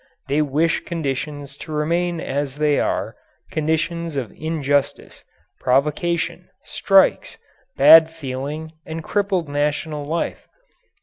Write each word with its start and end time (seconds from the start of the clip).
They 0.27 0.41
wish 0.41 0.79
conditions 0.83 1.55
to 1.57 1.71
remain 1.71 2.19
as 2.19 2.55
they 2.55 2.79
are, 2.79 3.15
conditions 3.51 4.15
of 4.15 4.31
injustice, 4.35 5.23
provocation, 5.59 6.49
strikes, 6.63 7.37
bad 7.77 8.09
feeling, 8.09 8.71
and 8.83 9.03
crippled 9.03 9.47
national 9.47 10.05
life. 10.07 10.47